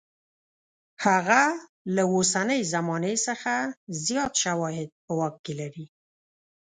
هغه 1.05 1.41
له 1.95 2.03
اوسنۍ 2.13 2.59
زمانې 2.73 3.15
څخه 3.27 3.53
زیات 4.05 4.33
شواهد 4.43 4.89
په 5.03 5.11
واک 5.19 5.35
کې 5.45 5.53
لري. 5.61 5.85